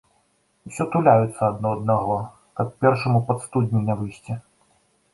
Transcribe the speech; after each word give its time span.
Усё 0.69 0.83
туляюцца 0.95 1.37
адно 1.51 1.75
аднаго, 1.79 2.17
каб 2.61 2.67
першаму 2.87 3.23
пад 3.31 3.37
студню 3.49 3.87
не 3.87 4.01
выйсці. 4.05 4.43